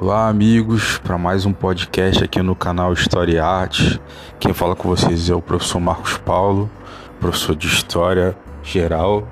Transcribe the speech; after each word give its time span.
Olá, 0.00 0.28
amigos, 0.28 0.96
para 0.98 1.18
mais 1.18 1.44
um 1.44 1.52
podcast 1.52 2.22
aqui 2.22 2.40
no 2.40 2.54
canal 2.54 2.92
História 2.92 3.32
e 3.32 3.38
Arte. 3.40 4.00
Quem 4.38 4.54
fala 4.54 4.76
com 4.76 4.88
vocês 4.88 5.28
é 5.28 5.34
o 5.34 5.42
professor 5.42 5.80
Marcos 5.80 6.16
Paulo, 6.18 6.70
professor 7.18 7.56
de 7.56 7.66
História 7.66 8.38
Geral, 8.62 9.26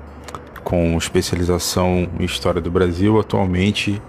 com 0.65 0.97
especialização 0.97 2.09
em 2.19 2.25
História 2.25 2.59
do 2.59 2.69
Brasil, 2.69 3.17
atualmente 3.17 4.01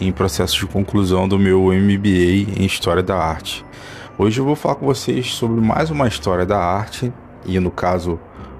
em 0.00 0.10
processo 0.10 0.58
de 0.58 0.66
conclusão 0.66 1.28
do 1.28 1.38
meu 1.38 1.66
MBA 1.66 2.50
em 2.60 2.64
História 2.64 3.00
da 3.02 3.16
Arte. 3.16 3.64
Hoje 4.18 4.40
eu 4.40 4.44
vou 4.44 4.56
falar 4.56 4.74
com 4.74 4.86
vocês 4.86 5.32
sobre 5.32 5.60
mais 5.60 5.88
uma 5.88 6.08
história 6.08 6.44
da 6.44 6.58
arte, 6.58 7.12
e 7.46 7.60
no 7.60 7.70
caso, 7.70 8.18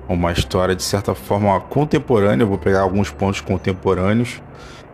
uma 0.08 0.30
história 0.30 0.76
de 0.76 0.82
certa 0.84 1.12
forma 1.12 1.58
contemporânea. 1.58 2.44
Eu 2.44 2.48
vou 2.48 2.58
pegar 2.58 2.82
alguns 2.82 3.10
pontos 3.10 3.40
contemporâneos 3.40 4.40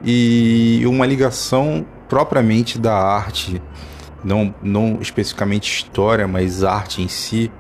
e 0.03 0.83
uma 0.87 1.05
ligação 1.05 1.85
propriamente 2.09 2.79
da 2.79 2.95
arte, 2.95 3.61
não, 4.25 4.55
não 4.63 4.99
especificamente 5.01 5.71
história, 5.71 6.27
mas 6.27 6.65
arte 6.65 7.03
em 7.03 7.09
si, 7.09 7.51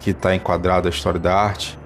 que 0.00 0.10
está 0.10 0.34
enquadrada 0.34 0.88
a 0.88 0.90
história 0.90 1.20
da 1.20 1.34
arte, 1.34 1.78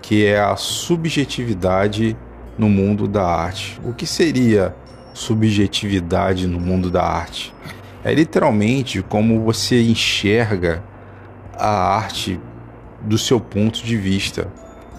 que 0.00 0.24
é 0.24 0.40
a 0.40 0.56
subjetividade 0.56 2.16
no 2.56 2.68
mundo 2.68 3.06
da 3.06 3.26
arte. 3.26 3.80
O 3.84 3.92
que 3.92 4.06
seria 4.06 4.74
subjetividade 5.12 6.46
no 6.46 6.60
mundo 6.60 6.90
da 6.90 7.02
arte? 7.02 7.54
É 8.04 8.14
literalmente 8.14 9.02
como 9.02 9.40
você 9.40 9.82
enxerga 9.82 10.82
a 11.58 11.96
arte 11.96 12.40
do 13.02 13.18
seu 13.18 13.40
ponto 13.40 13.82
de 13.84 13.96
vista, 13.96 14.48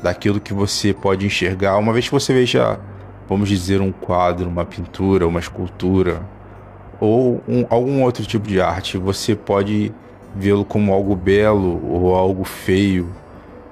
daquilo 0.03 0.39
que 0.39 0.53
você 0.53 0.93
pode 0.93 1.25
enxergar. 1.25 1.77
Uma 1.77 1.93
vez 1.93 2.05
que 2.05 2.11
você 2.11 2.33
veja, 2.33 2.79
vamos 3.27 3.49
dizer, 3.49 3.81
um 3.81 3.91
quadro, 3.91 4.47
uma 4.47 4.65
pintura, 4.65 5.27
uma 5.27 5.39
escultura, 5.39 6.21
ou 6.99 7.41
um, 7.47 7.65
algum 7.69 8.01
outro 8.01 8.25
tipo 8.25 8.47
de 8.47 8.59
arte, 8.59 8.97
você 8.97 9.35
pode 9.35 9.91
vê-lo 10.35 10.65
como 10.65 10.93
algo 10.93 11.15
belo 11.15 11.81
ou 11.89 12.15
algo 12.15 12.43
feio, 12.43 13.09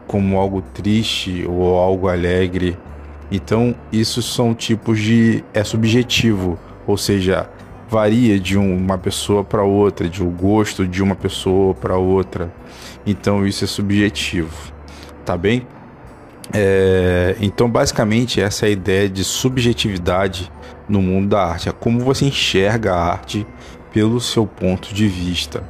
como 0.07 0.37
algo 0.37 0.61
triste 0.61 1.45
ou 1.47 1.77
algo 1.77 2.07
alegre. 2.07 2.77
Então, 3.31 3.75
isso 3.91 4.21
são 4.21 4.53
tipos 4.53 4.99
de 4.99 5.43
é 5.53 5.63
subjetivo, 5.63 6.59
ou 6.85 6.97
seja, 6.97 7.49
varia 7.89 8.39
de 8.39 8.57
uma 8.57 8.97
pessoa 8.97 9.43
para 9.43 9.63
outra, 9.63 10.07
de 10.07 10.23
um 10.23 10.29
gosto 10.29 10.87
de 10.87 11.01
uma 11.01 11.15
pessoa 11.15 11.73
para 11.73 11.97
outra. 11.97 12.53
Então, 13.05 13.45
isso 13.45 13.63
é 13.63 13.67
subjetivo, 13.67 14.55
tá 15.25 15.35
bem? 15.35 15.65
É, 16.53 17.35
então, 17.41 17.69
basicamente, 17.69 18.39
essa 18.39 18.65
é 18.65 18.69
a 18.69 18.71
ideia 18.71 19.09
de 19.09 19.23
subjetividade 19.23 20.51
no 20.88 21.02
mundo 21.02 21.30
da 21.30 21.44
arte. 21.44 21.69
É 21.69 21.72
como 21.72 22.00
você 22.00 22.25
enxerga 22.25 22.94
a 22.94 23.11
arte 23.11 23.45
pelo 23.94 24.19
seu 24.19 24.45
ponto 24.45 24.94
de 24.94 25.08
vista. 25.08 25.64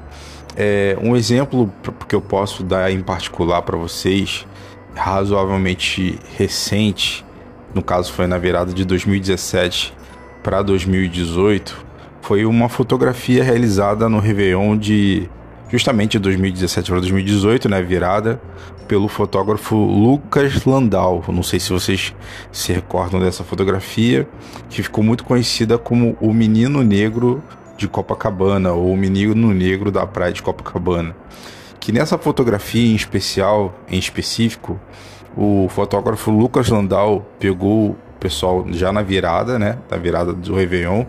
É, 0.56 0.98
um 1.02 1.16
exemplo 1.16 1.72
que 2.08 2.16
eu 2.16 2.22
posso 2.22 2.64
dar 2.64 2.92
em 2.92 3.02
particular 3.02 3.62
para 3.62 3.78
vocês, 3.78 4.48
razoavelmente 4.96 6.18
recente, 6.38 7.26
no 7.74 7.84
caso 7.84 8.14
foi 8.14 8.26
na 8.26 8.38
virada 8.38 8.74
de 8.74 8.86
2017 8.86 9.94
para 10.42 10.62
2018, 10.62 11.86
foi 12.22 12.46
uma 12.46 12.70
fotografia 12.70 13.44
realizada 13.44 14.08
no 14.08 14.20
Réveillon 14.20 14.78
de 14.78 15.30
justamente 15.70 16.20
2017 16.20 16.90
para 16.90 17.00
2018, 17.00 17.70
né, 17.70 17.82
virada 17.82 18.40
pelo 18.88 19.08
fotógrafo 19.08 19.76
Lucas 19.76 20.64
Landau. 20.66 21.24
Não 21.28 21.44
sei 21.44 21.60
se 21.60 21.72
vocês 21.72 22.14
se 22.52 22.72
recordam 22.72 23.20
dessa 23.20 23.44
fotografia, 23.44 24.28
que 24.70 24.84
ficou 24.84 25.04
muito 25.04 25.24
conhecida 25.24 25.78
como 25.78 26.16
o 26.22 26.34
menino 26.34 26.84
negro 26.84 27.44
de 27.78 27.88
Copacabana 27.88 28.72
ou 28.72 28.92
o 28.92 28.98
menino 28.98 29.54
negro 29.54 29.92
da 29.92 30.06
praia 30.06 30.32
de 30.32 30.42
Copacabana. 30.42 31.16
Que 31.80 31.92
nessa 31.92 32.18
fotografia 32.18 32.92
em 32.92 32.96
especial, 32.96 33.78
em 33.88 33.98
específico, 33.98 34.80
o 35.36 35.68
fotógrafo 35.70 36.32
Lucas 36.32 36.70
Landau 36.70 37.26
pegou 37.40 37.90
o 37.90 37.98
pessoal 38.20 38.66
já 38.70 38.92
na 38.92 39.02
virada, 39.02 39.60
né, 39.60 39.78
da 39.90 39.98
virada 39.98 40.32
do 40.32 40.56
Réveillon, 40.56 41.06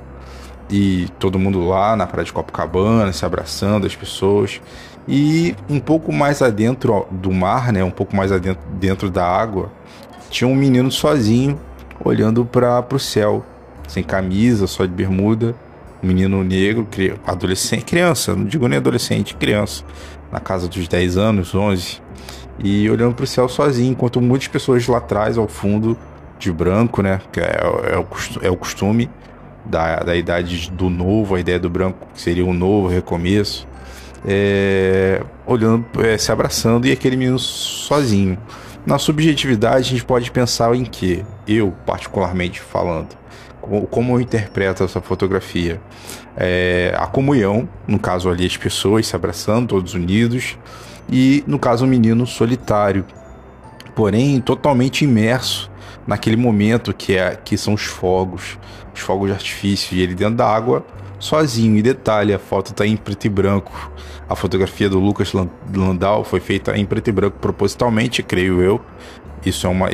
e 0.71 1.09
todo 1.19 1.39
mundo 1.39 1.67
lá 1.67 1.95
na 1.97 2.07
praia 2.07 2.25
de 2.25 2.33
Copacabana, 2.33 3.13
se 3.13 3.25
abraçando, 3.25 3.87
as 3.87 3.95
pessoas. 3.95 4.61
E 5.09 5.55
um 5.71 5.79
pouco 5.79 6.13
mais 6.13 6.43
adentro 6.43 7.07
do 7.11 7.33
mar, 7.33 7.73
né, 7.73 7.85
um 7.85 7.91
pouco 7.91 8.17
mais 8.17 8.33
adentro 8.33 8.63
dentro 8.73 9.09
da 9.09 9.25
água, 9.25 9.71
tinha 10.31 10.49
um 10.49 10.55
menino 10.55 10.91
sozinho 10.91 11.59
olhando 12.05 12.45
para 12.45 12.85
o 12.93 12.99
céu, 12.99 13.45
sem 13.87 14.03
camisa, 14.03 14.67
só 14.67 14.85
de 14.85 14.93
bermuda. 14.93 15.55
Um 16.03 16.09
menino 16.09 16.45
negro, 16.45 16.87
adolescente, 17.27 17.85
criança, 17.85 18.35
não 18.35 18.45
digo 18.45 18.69
nem 18.69 18.77
adolescente, 18.77 19.35
criança, 19.35 19.83
na 20.31 20.39
casa 20.39 20.69
dos 20.69 20.87
10 20.87 21.17
anos, 21.17 21.55
11, 21.55 22.03
e 22.59 22.89
olhando 22.91 23.15
para 23.15 23.25
o 23.25 23.27
céu 23.27 23.49
sozinho, 23.49 23.93
enquanto 23.93 24.21
muitas 24.21 24.47
pessoas 24.47 24.87
lá 24.87 24.99
atrás, 24.99 25.39
ao 25.39 25.49
fundo, 25.49 25.97
de 26.39 26.53
branco, 26.53 27.01
né, 27.03 27.21
que 27.33 27.41
é, 27.41 27.61
é, 27.93 27.99
o, 27.99 28.07
é 28.43 28.51
o 28.51 28.57
costume, 28.57 29.09
da, 29.69 30.01
da 30.01 30.17
idade 30.17 30.71
do 30.71 30.89
novo, 30.89 31.35
a 31.35 31.41
ideia 31.41 31.59
do 31.59 31.69
branco 31.69 32.07
que 32.15 32.21
seria 32.21 32.45
um 32.45 32.55
novo 32.55 32.89
recomeço, 32.89 33.67
é, 34.27 35.23
olhando, 35.47 35.85
é, 36.01 36.17
se 36.19 36.33
abraçando 36.33 36.87
e 36.87 36.93
aquele 36.93 37.17
menino 37.17 37.39
sozinho. 37.39 38.39
Na 38.85 38.99
subjetividade, 38.99 39.79
a 39.79 39.91
gente 39.91 40.05
pode 40.05 40.31
pensar 40.31 40.75
em 40.75 40.85
que, 40.85 41.25
eu 41.47 41.75
particularmente 41.85 42.61
falando, 42.61 43.09
como, 43.91 44.15
eu 44.15 44.21
interpreto 44.21 44.85
essa 44.85 45.01
fotografia? 45.01 45.81
É, 46.37 46.95
a 46.97 47.07
comunhão, 47.07 47.69
no 47.87 47.99
caso 47.99 48.31
ali, 48.31 48.47
as 48.47 48.57
pessoas 48.57 49.09
se 49.09 49.17
abraçando, 49.17 49.69
todos 49.69 49.95
unidos, 49.95 50.57
e 51.11 51.43
no 51.47 51.59
caso, 51.59 51.85
o 51.85 51.89
menino 51.89 52.27
solitário, 52.27 53.05
porém 53.95 54.41
totalmente 54.41 55.05
imerso 55.05 55.71
naquele 56.07 56.37
momento 56.37 56.95
que 56.95 57.17
é 57.17 57.37
que 57.37 57.57
são 57.57 57.75
os 57.75 57.85
fogos, 57.85 58.59
os 58.95 59.01
fogos 59.01 59.29
de 59.29 59.35
artifício 59.35 59.97
e 59.97 60.03
ele 60.03 60.15
dentro 60.15 60.37
da 60.37 60.47
água 60.47 60.85
sozinho. 61.19 61.77
E 61.77 61.83
detalhe, 61.83 62.33
a 62.33 62.39
foto 62.39 62.71
está 62.71 62.87
em 62.87 62.97
preto 62.97 63.25
e 63.25 63.29
branco. 63.29 63.91
A 64.29 64.35
fotografia 64.35 64.89
do 64.89 64.99
Lucas 64.99 65.33
Landau 65.75 66.25
foi 66.25 66.41
feita 66.41 66.77
em 66.77 66.85
preto 66.85 67.09
e 67.09 67.13
branco 67.13 67.39
propositalmente, 67.41 68.23
creio 68.23 68.61
eu. 68.61 68.81
Isso 69.45 69.67
é, 69.67 69.71
uma, 69.71 69.89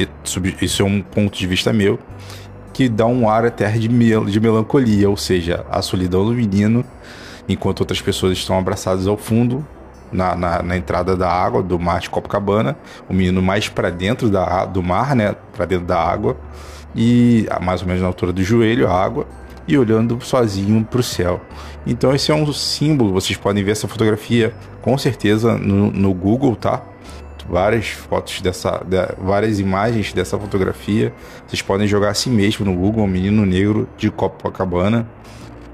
isso 0.63 0.83
é 0.83 0.85
um 0.85 1.03
ponto 1.03 1.39
de 1.39 1.47
vista 1.47 1.73
meu 1.73 1.99
que 2.73 2.89
dá 2.89 3.07
um 3.07 3.29
ar 3.29 3.45
até 3.45 3.71
de, 3.71 3.89
mel, 3.89 4.25
de 4.25 4.41
melancolia, 4.41 5.09
ou 5.09 5.17
seja, 5.17 5.65
a 5.71 5.83
solidão 5.83 6.25
do 6.25 6.33
menino, 6.33 6.85
enquanto 7.49 7.81
outras 7.81 8.01
pessoas 8.01 8.39
estão 8.39 8.59
abraçadas 8.59 9.07
ao 9.07 9.17
fundo, 9.17 9.67
na, 10.13 10.35
na, 10.37 10.63
na, 10.63 10.77
entrada 10.77 11.17
da 11.17 11.31
água 11.31 11.63
do 11.63 11.79
mar 11.79 12.01
de 12.01 12.11
Copacabana, 12.11 12.77
o 13.09 13.15
menino 13.15 13.41
mais 13.41 13.69
para 13.69 13.91
dentro 13.91 14.29
da, 14.29 14.65
do 14.65 14.83
mar, 14.83 15.17
né, 15.17 15.35
para 15.55 15.65
dentro 15.65 15.87
da 15.87 15.99
água, 15.99 16.37
e 16.95 17.47
mais 17.61 17.81
ou 17.81 17.87
menos 17.87 18.03
na 18.03 18.09
altura 18.09 18.33
do 18.33 18.43
joelho, 18.43 18.89
a 18.89 18.93
água, 18.93 19.27
e 19.67 19.79
olhando 19.79 20.19
sozinho 20.21 20.85
para 20.85 21.01
o 21.01 21.03
céu. 21.03 21.41
Então 21.87 22.15
esse 22.15 22.31
é 22.31 22.35
um 22.35 22.53
símbolo, 22.53 23.13
vocês 23.13 23.39
podem 23.39 23.65
ver 23.65 23.73
essa 23.73 23.89
fotografia 23.89 24.55
com 24.81 24.97
certeza 24.99 25.57
no, 25.57 25.91
no 25.91 26.13
Google, 26.13 26.57
tá? 26.57 26.83
Várias 27.49 27.89
fotos 27.89 28.41
dessa, 28.41 28.83
de, 28.87 28.97
várias 29.19 29.59
imagens 29.59 30.13
dessa 30.13 30.39
fotografia. 30.39 31.13
Vocês 31.47 31.61
podem 31.61 31.89
jogar 31.89 32.11
assim 32.11 32.31
mesmo 32.31 32.65
no 32.65 32.75
Google, 32.75 33.05
um 33.05 33.09
menino 33.09 33.45
negro 33.45 33.89
de 33.97 34.11
Copacabana, 34.11 35.09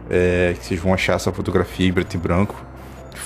é, 0.08 0.54
que 0.58 0.64
vocês 0.64 0.80
vão 0.80 0.94
achar 0.94 1.16
essa 1.16 1.30
fotografia 1.30 1.86
em 1.86 1.92
preto 1.92 2.14
e 2.14 2.18
branco 2.18 2.67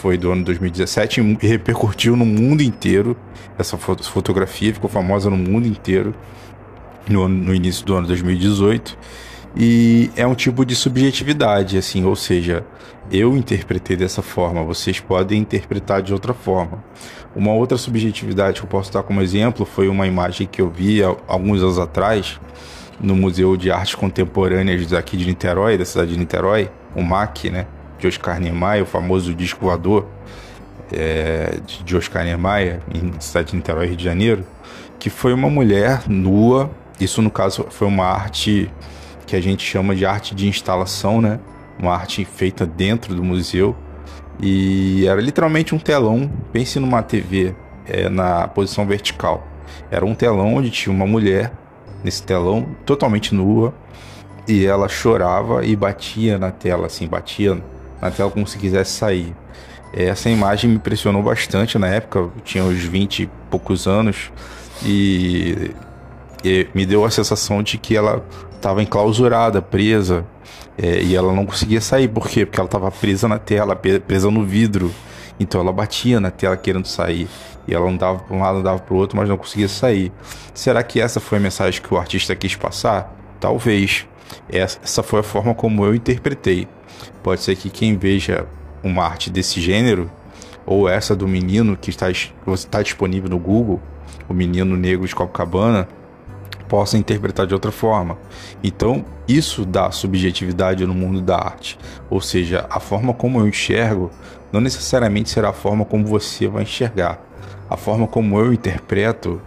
foi 0.03 0.19
do 0.19 0.33
ano 0.33 0.45
2017 0.45 1.39
e 1.41 1.47
repercutiu 1.47 2.17
no 2.17 2.27
mundo 2.27 2.61
inteiro. 2.61 3.17
Essa 3.57 3.79
fotografia 3.79 4.75
ficou 4.75 4.91
famosa 4.91 5.31
no 5.31 5.37
mundo 5.37 5.69
inteiro 5.69 6.13
no, 7.09 7.29
no 7.29 7.55
início 7.55 7.87
do 7.87 7.95
ano 7.95 8.09
2018 8.09 8.99
e 9.57 10.11
é 10.17 10.27
um 10.27 10.35
tipo 10.35 10.65
de 10.65 10.75
subjetividade, 10.75 11.79
assim, 11.79 12.05
ou 12.05 12.17
seja, 12.17 12.67
eu 13.13 13.37
interpretei 13.37 13.97
dessa 13.97 14.23
forma, 14.23 14.65
vocês 14.65 14.99
podem 14.99 15.41
interpretar 15.41 16.03
de 16.03 16.13
outra 16.13 16.35
forma. 16.35 16.83
Uma 17.37 17.53
outra 17.53 17.79
subjetividade 17.79 18.59
que 18.59 18.67
eu 18.67 18.69
posso 18.69 18.93
dar 18.93 19.05
como 19.05 19.23
exemplo 19.23 19.65
foi 19.65 19.87
uma 19.87 20.07
imagem 20.07 20.49
que 20.51 20.61
eu 20.61 20.69
vi 20.69 21.01
alguns 21.29 21.63
anos 21.63 21.79
atrás 21.79 22.41
no 23.01 23.15
Museu 23.15 23.57
de 23.57 23.71
Artes 23.71 23.95
Contemporâneas 23.95 24.93
aqui 24.93 25.17
de 25.17 25.27
Niterói, 25.27 25.79
da 25.79 25.85
cidade 25.85 26.11
de 26.11 26.19
Niterói, 26.19 26.69
o 26.93 27.03
MAC, 27.03 27.51
né? 27.51 27.67
De 28.03 28.09
Oscar 28.09 28.41
Niemeyer, 28.41 28.83
o 28.83 28.87
famoso 28.87 29.33
disco 29.33 29.65
voador 29.65 30.09
é, 30.93 31.59
de 31.85 31.97
Oscar 31.97 32.25
Niemeyer, 32.25 32.81
em 32.93 33.13
cidade 33.21 33.51
de 33.51 33.57
Niterói, 33.57 33.87
Rio 33.87 33.97
de 33.97 34.05
Janeiro, 34.05 34.45
que 34.99 35.09
foi 35.09 35.33
uma 35.33 35.49
mulher 35.49 36.09
nua. 36.09 36.71
Isso, 37.01 37.23
no 37.23 37.31
caso, 37.31 37.67
foi 37.71 37.87
uma 37.87 38.07
arte 38.07 38.71
que 39.27 39.37
a 39.37 39.41
gente 39.41 39.65
chama 39.65 39.95
de 39.95 40.05
arte 40.05 40.35
de 40.35 40.49
instalação, 40.49 41.21
né? 41.21 41.39
Uma 41.79 41.95
arte 41.95 42.25
feita 42.25 42.67
dentro 42.67 43.15
do 43.15 43.23
museu. 43.23 43.77
E 44.41 45.07
era 45.07 45.21
literalmente 45.21 45.75
um 45.75 45.79
telão, 45.79 46.31
pense 46.53 46.81
numa 46.81 47.03
TV 47.03 47.55
é, 47.87 48.09
na 48.09 48.49
posição 48.49 48.85
vertical. 48.85 49.47
Era 49.91 50.05
um 50.05 50.15
telão 50.15 50.55
onde 50.55 50.71
tinha 50.71 50.95
uma 50.95 51.07
mulher 51.07 51.53
nesse 52.03 52.23
telão, 52.23 52.67
totalmente 52.85 53.35
nua, 53.35 53.73
e 54.49 54.67
ela 54.67 54.89
chorava 54.89 55.65
e 55.65 55.77
batia 55.77 56.37
na 56.39 56.51
tela, 56.51 56.87
assim, 56.87 57.07
batia 57.07 57.63
na 58.03 58.11
tela 58.11 58.31
como 58.31 58.47
se 58.47 58.59
quisesse 58.59 58.91
sair. 58.91 59.33
Essa 59.95 60.29
imagem 60.29 60.69
me 60.71 60.77
impressionou 60.77 61.23
bastante 61.23 61.79
na 61.79 61.87
época, 61.87 62.19
eu 62.19 62.33
tinha 62.45 62.65
uns 62.65 62.83
20 62.83 63.23
e 63.23 63.31
poucos 63.49 63.87
anos 63.87 64.33
e, 64.85 65.71
e 66.43 66.67
me 66.75 66.85
deu 66.85 67.05
a 67.05 67.11
sensação 67.11 67.63
de 67.63 67.79
que 67.79 67.97
ela 67.97 68.25
estava 68.57 68.83
enclausurada, 68.83 69.63
presa, 69.63 70.25
é, 70.79 71.03
e 71.03 71.15
ela 71.15 71.33
não 71.33 71.45
conseguia 71.45 71.81
sair. 71.81 72.09
Por 72.09 72.29
quê? 72.29 72.47
Porque 72.47 72.59
ela 72.59 72.67
estava 72.67 72.91
presa 72.91 73.29
na 73.29 73.39
tela, 73.39 73.77
presa 73.77 74.31
no 74.31 74.45
vidro. 74.45 74.93
Então 75.39 75.61
ela 75.61 75.73
batia 75.73 76.21
na 76.21 76.31
tela 76.31 76.57
querendo 76.57 76.87
sair. 76.87 77.29
E 77.67 77.75
ela 77.75 77.89
andava 77.89 78.19
para 78.21 78.37
um 78.37 78.41
lado, 78.41 78.59
andava 78.59 78.79
para 78.79 78.95
o 78.95 78.97
outro, 78.97 79.17
mas 79.17 79.29
não 79.29 79.37
conseguia 79.37 79.69
sair. 79.69 80.13
Será 80.55 80.83
que 80.83 81.01
essa 81.01 81.21
foi 81.21 81.39
a 81.39 81.41
mensagem 81.41 81.81
que 81.81 81.93
o 81.93 81.97
artista 81.97 82.35
quis 82.35 82.57
passar? 82.57 83.15
Talvez. 83.39 84.07
Essa 84.49 85.03
foi 85.03 85.21
a 85.21 85.23
forma 85.23 85.55
como 85.55 85.85
eu 85.85 85.95
interpretei. 85.95 86.69
Pode 87.23 87.41
ser 87.41 87.57
que 87.57 87.71
quem 87.71 87.97
veja 87.97 88.47
uma 88.83 89.05
arte 89.05 89.31
desse 89.31 89.61
gênero, 89.61 90.11
ou 90.67 90.89
essa 90.89 91.15
do 91.15 91.27
menino 91.27 91.77
que 91.77 91.91
está, 91.91 92.11
está 92.11 92.83
disponível 92.83 93.29
no 93.29 93.39
Google, 93.39 93.81
o 94.29 94.35
menino 94.35 94.77
negro 94.77 95.07
de 95.07 95.15
Copacabana, 95.15 95.89
possa 96.69 96.97
interpretar 96.97 97.47
de 97.47 97.53
outra 97.53 97.71
forma. 97.71 98.17
Então, 98.63 99.05
isso 99.29 99.67
dá 99.67 99.91
subjetividade 99.91 100.87
no 100.87 100.95
mundo 100.95 101.21
da 101.21 101.37
arte. 101.37 101.79
Ou 102.09 102.21
seja, 102.21 102.67
a 102.71 102.81
forma 102.81 103.13
como 103.13 103.41
eu 103.41 103.47
enxergo 103.47 104.11
não 104.51 104.61
necessariamente 104.61 105.29
será 105.29 105.51
a 105.51 105.53
forma 105.53 105.85
como 105.85 106.07
você 106.07 106.49
vai 106.49 106.63
enxergar. 106.63 107.21
A 107.69 107.77
forma 107.77 108.07
como 108.07 108.39
eu 108.39 108.53
interpreto 108.53 109.41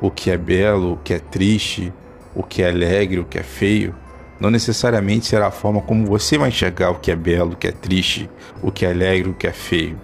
o 0.00 0.10
que 0.10 0.30
é 0.30 0.36
belo, 0.36 0.94
o 0.94 0.96
que 0.96 1.14
é 1.14 1.18
triste, 1.20 1.92
o 2.34 2.42
que 2.42 2.62
é 2.62 2.70
alegre, 2.70 3.20
o 3.20 3.24
que 3.24 3.38
é 3.38 3.42
feio, 3.44 3.94
não 4.42 4.50
necessariamente 4.50 5.26
será 5.26 5.46
a 5.46 5.50
forma 5.52 5.80
como 5.80 6.04
você 6.04 6.36
vai 6.36 6.48
enxergar 6.48 6.90
o 6.90 6.96
que 6.96 7.12
é 7.12 7.16
belo, 7.16 7.52
o 7.52 7.56
que 7.56 7.68
é 7.68 7.70
triste, 7.70 8.28
o 8.60 8.72
que 8.72 8.84
é 8.84 8.90
alegre, 8.90 9.30
o 9.30 9.34
que 9.34 9.46
é 9.46 9.52
feio. 9.52 9.96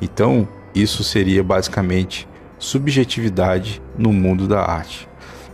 Então, 0.00 0.48
isso 0.74 1.04
seria 1.04 1.44
basicamente 1.44 2.26
subjetividade 2.58 3.82
no 3.98 4.10
mundo 4.10 4.48
da 4.48 4.62
arte. 4.62 5.06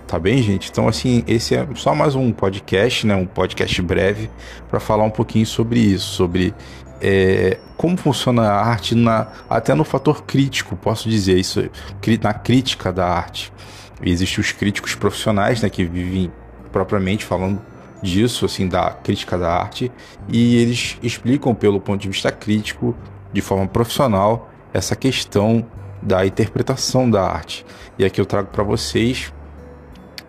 Tá 0.06 0.16
bem, 0.16 0.40
gente? 0.44 0.70
Então, 0.70 0.86
assim, 0.86 1.24
esse 1.26 1.56
é 1.56 1.66
só 1.74 1.92
mais 1.92 2.14
um 2.14 2.30
podcast, 2.30 3.04
né? 3.04 3.16
Um 3.16 3.26
podcast 3.26 3.82
breve 3.82 4.30
para 4.68 4.78
falar 4.78 5.02
um 5.02 5.10
pouquinho 5.10 5.44
sobre 5.44 5.80
isso, 5.80 6.14
sobre 6.14 6.54
é, 7.00 7.58
como 7.76 7.96
funciona 7.96 8.42
a 8.42 8.64
arte 8.64 8.94
na, 8.94 9.26
até 9.48 9.74
no 9.74 9.82
fator 9.82 10.22
crítico, 10.22 10.76
posso 10.76 11.08
dizer 11.08 11.36
isso, 11.36 11.68
na 12.22 12.32
crítica 12.32 12.92
da 12.92 13.08
arte. 13.08 13.52
Existem 14.00 14.40
os 14.40 14.52
críticos 14.52 14.94
profissionais, 14.94 15.60
né, 15.62 15.68
que 15.68 15.84
vivem 15.84 16.30
propriamente 16.70 17.24
falando 17.24 17.60
disso, 18.02 18.44
assim, 18.46 18.68
da 18.68 18.90
crítica 18.90 19.36
da 19.36 19.52
arte, 19.52 19.90
e 20.28 20.56
eles 20.56 20.98
explicam 21.02 21.54
pelo 21.54 21.80
ponto 21.80 22.00
de 22.00 22.08
vista 22.08 22.30
crítico, 22.30 22.94
de 23.32 23.40
forma 23.40 23.66
profissional, 23.66 24.50
essa 24.72 24.96
questão 24.96 25.64
da 26.02 26.24
interpretação 26.24 27.10
da 27.10 27.22
arte. 27.22 27.64
E 27.98 28.04
aqui 28.04 28.20
eu 28.20 28.26
trago 28.26 28.48
para 28.48 28.62
vocês 28.62 29.32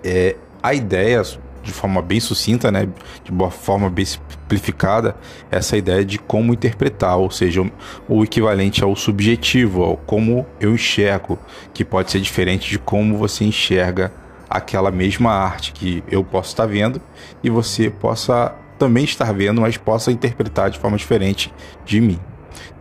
é, 0.03 0.35
a 0.61 0.73
ideia, 0.73 1.21
de 1.63 1.71
forma 1.71 2.01
bem 2.01 2.19
sucinta, 2.19 2.71
né, 2.71 2.87
de 3.23 3.31
boa 3.31 3.51
forma 3.51 3.89
bem 3.89 4.03
simplificada, 4.03 5.15
essa 5.49 5.77
ideia 5.77 6.03
de 6.03 6.17
como 6.17 6.53
interpretar, 6.53 7.17
ou 7.17 7.31
seja, 7.31 7.61
o 8.07 8.23
equivalente 8.23 8.83
ao 8.83 8.95
subjetivo, 8.95 9.83
ao 9.83 9.97
como 9.97 10.45
eu 10.59 10.73
enxergo, 10.73 11.39
que 11.73 11.85
pode 11.85 12.11
ser 12.11 12.19
diferente 12.19 12.69
de 12.69 12.79
como 12.79 13.17
você 13.17 13.45
enxerga 13.45 14.11
aquela 14.51 14.91
mesma 14.91 15.31
arte 15.31 15.71
que 15.71 16.03
eu 16.09 16.23
posso 16.23 16.49
estar 16.49 16.65
vendo 16.65 17.01
e 17.41 17.49
você 17.49 17.89
possa 17.89 18.53
também 18.77 19.03
estar 19.03 19.31
vendo, 19.31 19.61
mas 19.61 19.77
possa 19.77 20.11
interpretar 20.11 20.69
de 20.69 20.77
forma 20.77 20.97
diferente 20.97 21.53
de 21.85 22.01
mim. 22.01 22.19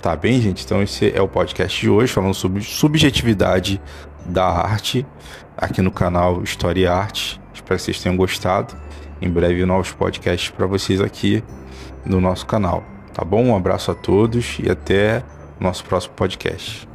Tá 0.03 0.17
bem, 0.17 0.41
gente? 0.41 0.65
Então 0.65 0.83
esse 0.83 1.13
é 1.15 1.21
o 1.21 1.29
podcast 1.29 1.81
de 1.81 1.89
hoje 1.89 2.13
falando 2.13 2.35
sobre 2.35 2.63
subjetividade 2.63 3.81
da 4.27 4.47
arte 4.47 5.07
aqui 5.57 5.81
no 5.83 5.91
canal 5.91 6.43
História 6.43 6.81
e 6.81 6.87
Arte. 6.87 7.41
Espero 7.53 7.77
que 7.77 7.85
vocês 7.85 8.01
tenham 8.01 8.17
gostado. 8.17 8.75
Em 9.21 9.31
breve 9.31 9.65
novos 9.67 9.93
podcasts 9.93 10.51
para 10.51 10.67
vocês 10.67 11.01
aqui 11.01 11.45
no 12.05 12.21
nosso 12.21 12.47
canal. 12.47 12.83
Tá 13.13 13.25
bom? 13.25 13.45
Um 13.45 13.57
abraço 13.57 13.91
a 13.91 13.95
todos 13.95 14.59
e 14.59 14.71
até 14.71 15.23
nosso 15.61 15.85
próximo 15.85 16.15
podcast. 16.15 16.90